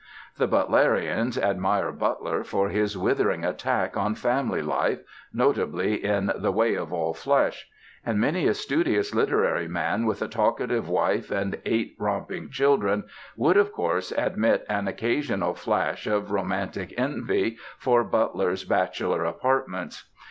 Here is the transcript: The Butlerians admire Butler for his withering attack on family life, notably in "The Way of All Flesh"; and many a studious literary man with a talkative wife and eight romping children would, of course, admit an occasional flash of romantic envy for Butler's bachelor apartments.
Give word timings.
The 0.37 0.47
Butlerians 0.47 1.37
admire 1.37 1.91
Butler 1.91 2.43
for 2.43 2.69
his 2.69 2.97
withering 2.97 3.45
attack 3.45 3.95
on 3.95 4.15
family 4.15 4.63
life, 4.63 5.03
notably 5.31 6.03
in 6.03 6.31
"The 6.35 6.51
Way 6.51 6.73
of 6.73 6.91
All 6.91 7.13
Flesh"; 7.13 7.69
and 8.03 8.19
many 8.19 8.47
a 8.47 8.55
studious 8.55 9.13
literary 9.13 9.67
man 9.67 10.07
with 10.07 10.23
a 10.23 10.27
talkative 10.27 10.89
wife 10.89 11.29
and 11.29 11.61
eight 11.67 11.95
romping 11.99 12.49
children 12.49 13.03
would, 13.37 13.57
of 13.57 13.71
course, 13.71 14.11
admit 14.17 14.65
an 14.67 14.87
occasional 14.87 15.53
flash 15.53 16.07
of 16.07 16.31
romantic 16.31 16.95
envy 16.97 17.59
for 17.77 18.03
Butler's 18.03 18.63
bachelor 18.63 19.23
apartments. 19.25 20.09